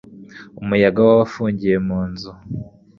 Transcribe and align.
Umuyaga 0.61 0.99
wabafungiye 1.07 1.75
mu 1.87 1.99
nzu. 2.09 2.31